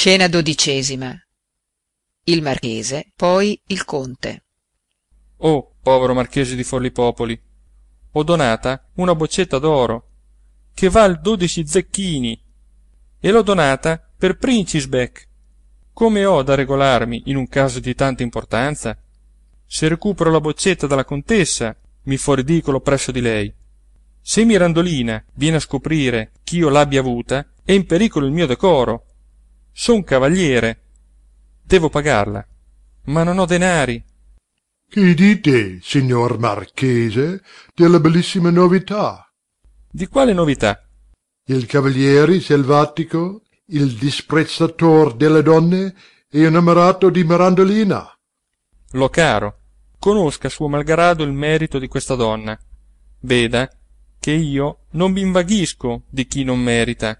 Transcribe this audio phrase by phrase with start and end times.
[0.00, 1.14] scena dodicesima.
[2.24, 4.44] Il marchese poi il conte.
[5.36, 7.38] Oh povero marchese di forlipopoli
[8.12, 10.08] ho donata una boccetta d'oro
[10.72, 12.42] che val dodici zecchini
[13.20, 15.28] e l'ho donata per princisbek
[15.92, 18.98] come ho da regolarmi in un caso di tanta importanza?
[19.66, 23.54] Se recupero la boccetta dalla contessa mi fo ridicolo presso di lei.
[24.22, 29.04] Se mirandolina viene a scoprire ch'io l'abbia avuta è in pericolo il mio decoro
[29.80, 30.82] son cavaliere.
[31.62, 32.46] Devo pagarla.
[33.04, 34.04] Ma non ho denari.
[34.86, 37.42] Che dite signor marchese
[37.74, 39.26] della bellissima novità?
[39.90, 40.86] Di quale novità?
[41.46, 45.94] Il cavaliere selvatico il disprezzator delle donne
[46.28, 48.06] è innamorato di mirandolina.
[48.90, 49.60] Lo caro.
[49.98, 52.58] Conosca suo malgrado il merito di questa donna.
[53.20, 53.66] Veda
[54.18, 57.18] che io non m'invaghisco di chi non merita.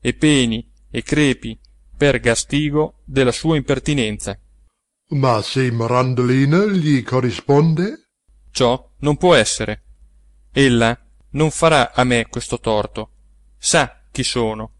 [0.00, 1.59] E peni e crepi
[2.00, 4.34] per gastigo della sua impertinenza.
[5.08, 8.12] Ma se mirandolina gli corrisponde?
[8.50, 9.82] Ciò non può essere.
[10.50, 10.98] Ella
[11.32, 13.10] non farà a me questo torto.
[13.58, 14.72] Sa chi sono.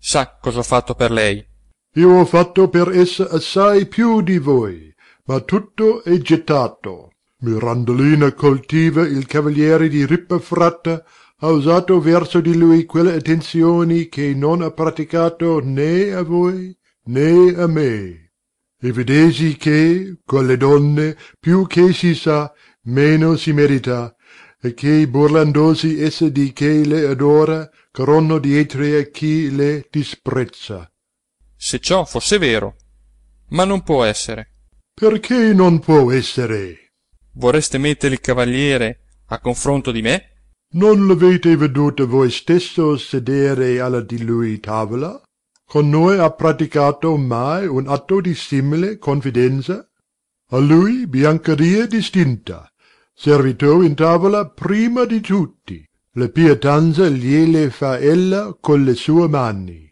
[0.00, 1.46] Sa cosa ho fatto per lei.
[1.94, 4.92] Io ho fatto per essa assai più di voi
[5.26, 7.12] ma tutto è gettato.
[7.40, 11.04] Mirandolina coltiva il cavaliere di rippefratta
[11.40, 17.54] ha usato verso di lui quelle attenzioni che non ha praticato né a voi né
[17.56, 18.32] a me.
[18.80, 24.14] E vedesi che con le donne più che si sa meno si merita
[24.60, 30.90] e che burlandosi essa di che le adora corrono dietro a chi le disprezza.
[31.56, 32.76] Se ciò fosse vero
[33.50, 34.54] ma non può essere.
[34.92, 36.94] Perché non può essere?
[37.34, 40.37] Vorreste mettere il cavaliere a confronto di me
[40.70, 45.20] non l'avete veduto voi stesso sedere alla di lui tavola?
[45.64, 49.88] Con noi ha praticato mai un atto di simile confidenza?
[50.50, 52.70] A lui biancheria distinta
[53.14, 55.84] servitò in tavola prima di tutti.
[56.12, 59.90] La pietanza gliele fa ella con le sue mani.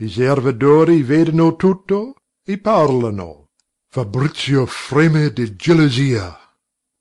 [0.00, 3.50] I servitori vedono tutto e parlano.
[3.88, 6.36] Fabrizio freme di gelosia.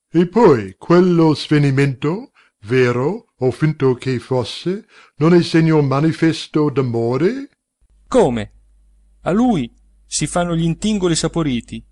[0.09, 2.31] E poi quello svenimento
[2.67, 4.85] vero o finto che fosse
[5.17, 7.50] non è segno manifesto d'amore?
[8.07, 8.51] Come?
[9.22, 9.73] A lui
[10.05, 11.83] si fanno gl'intingoli saporiti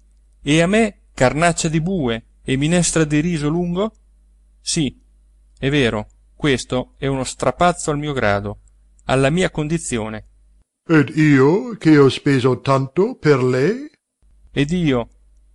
[0.41, 3.93] e a me carnaccia di bue e minestra di riso lungo?
[4.59, 5.01] Sì
[5.57, 8.59] è vero questo è uno strapazzo al mio grado
[9.05, 10.27] alla mia condizione.
[10.87, 13.89] Ed io che ho speso tanto per lei?
[14.51, 15.09] Ed io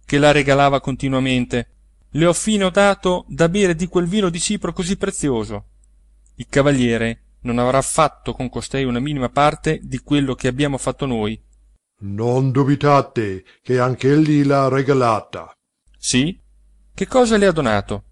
[0.05, 1.80] che la regalava continuamente
[2.11, 5.67] le ho fino dato da bere di quel vino di cipro così prezioso.
[6.37, 11.07] Il cavaliere non avrà fatto con costei una minima parte di quello che abbiamo fatto
[11.07, 11.41] noi.
[12.03, 15.53] Non dubitate che anch'egli l'ha regalata.
[15.99, 16.39] Sì?
[16.95, 18.05] Che cosa le ha donato?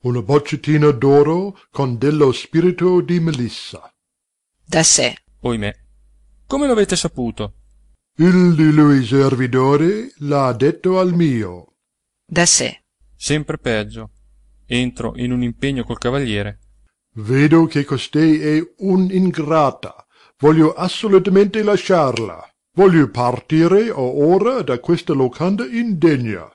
[0.00, 3.90] Una boccettina d'oro con dello spirito di melissa.
[4.64, 5.16] Da sé.
[5.40, 5.82] Oimè
[6.46, 7.54] come lo avete saputo?
[8.16, 11.74] Il di lui servidore l'ha detto al mio.
[12.24, 12.83] Da sé
[13.24, 14.10] sempre peggio.
[14.66, 16.58] Entro in un impegno col cavaliere.
[17.14, 20.06] Vedo che costei è un'ingrata.
[20.38, 22.46] Voglio assolutamente lasciarla.
[22.74, 26.46] Voglio partire ora da questa locanda indegna.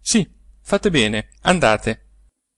[0.00, 0.28] Sì
[0.60, 2.06] fate bene andate.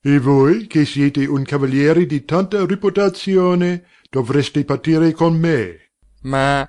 [0.01, 5.91] E voi che siete un cavaliere di tanta reputazione dovreste partire con me.
[6.23, 6.67] Ma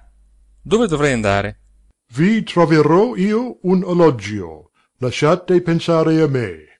[0.61, 1.61] dove dovrei andare?
[2.13, 6.73] Vi troverò io un alloggio lasciate pensare a me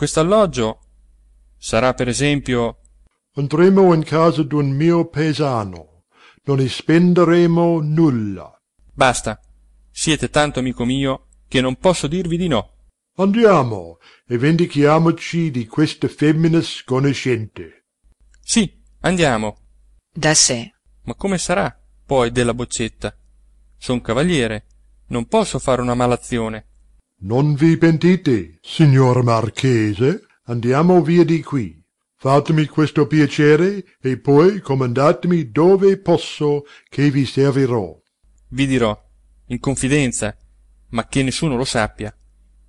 [0.00, 0.78] quest'alloggio
[1.58, 2.78] sarà per esempio
[3.34, 6.04] andremo in casa d'un mio paesano.
[6.44, 8.50] Non ne spenderemo nulla.
[8.94, 9.38] Basta.
[9.90, 12.88] Siete tanto amico mio che non posso dirvi di no.
[13.16, 17.84] Andiamo e vendichiamoci di questa femmina sconoscente
[18.40, 19.58] sì andiamo.
[20.10, 20.72] Da sé.
[21.02, 23.14] Ma come sarà poi della boccetta?
[23.76, 24.64] Son cavaliere.
[25.08, 26.69] Non posso fare una malazione
[27.20, 30.26] non vi pentite signor marchese.
[30.44, 31.78] Andiamo via di qui.
[32.16, 37.98] Fatemi questo piacere e poi comandatemi dove posso che vi servirò.
[38.48, 38.98] Vi dirò
[39.46, 40.36] in confidenza
[40.90, 42.14] ma che nessuno lo sappia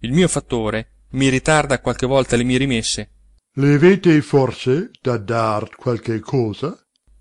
[0.03, 3.11] il mio fattore mi ritarda qualche volta le mie rimesse.
[3.53, 6.75] Le avete forse da dar qualche cosa?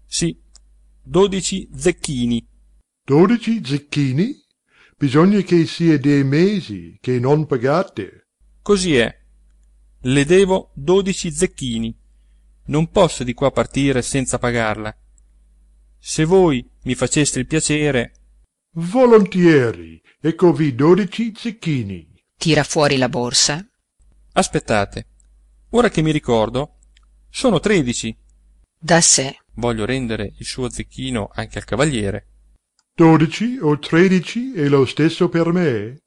[0.06, 0.38] Sì
[1.02, 2.46] dodici zecchini.
[3.04, 4.34] Dodici zecchini
[5.00, 8.28] bisogna che sia dei mesi che non pagate.
[8.60, 9.18] Così è.
[10.02, 11.98] Le devo dodici zecchini.
[12.66, 14.94] Non posso di qua partire senza pagarla.
[15.98, 18.12] Se voi mi faceste il piacere.
[18.72, 22.06] Volentieri eccovi dodici zecchini.
[22.36, 23.66] Tira fuori la borsa.
[24.32, 25.06] Aspettate.
[25.70, 26.76] Ora che mi ricordo
[27.30, 28.14] sono tredici.
[28.78, 29.38] Da sé.
[29.54, 32.26] Voglio rendere il suo zecchino anche al cavaliere
[33.00, 36.00] dodici o tredici è lo stesso per me.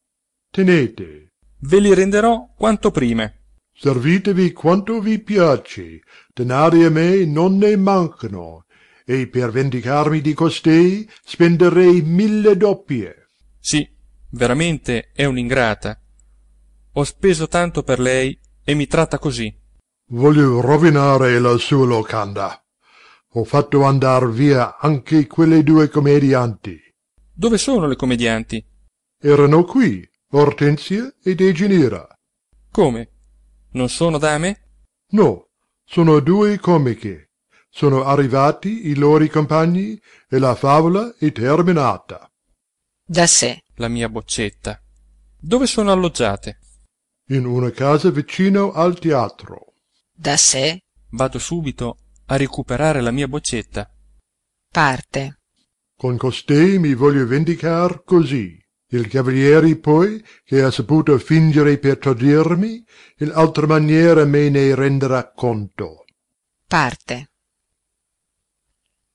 [0.51, 1.31] Tenete.
[1.61, 3.31] Ve li renderò quanto prima
[3.75, 6.01] servitevi quanto vi piace.
[6.31, 8.65] Denari a me non ne mancano.
[9.03, 13.27] E per vendicarmi di costei spenderei mille doppie.
[13.59, 13.89] Sì
[14.29, 15.99] veramente è un'ingrata.
[16.93, 19.51] Ho speso tanto per lei e mi tratta così.
[20.11, 22.63] Voglio rovinare la sua locanda.
[23.35, 26.82] Ho fatto andar via anche quelle due commedianti
[27.33, 28.65] dove sono le commedianti
[29.19, 32.07] erano qui ortensia e dejanira
[32.71, 33.09] come?
[33.71, 34.61] Non sono dame
[35.09, 35.47] no
[35.85, 37.31] sono due comiche.
[37.69, 42.31] Sono arrivati i loro compagni e la favola è terminata.
[43.05, 43.61] Da sé.
[43.75, 44.79] La mia boccetta.
[45.39, 46.59] Dove sono alloggiate?
[47.29, 49.73] In una casa vicino al teatro.
[50.11, 50.83] Da sé.
[51.09, 53.89] Vado subito a recuperare la mia boccetta.
[54.71, 55.41] Parte
[55.95, 58.59] con costei mi voglio vendicar così.
[58.89, 62.83] Il cavaliere poi che ha saputo fingere per tradirmi
[63.19, 66.05] in altra maniera me ne renderà conto